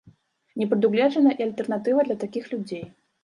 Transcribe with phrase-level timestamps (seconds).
[0.59, 2.85] Не прадугледжана і альтэрнатыва для такіх людзей.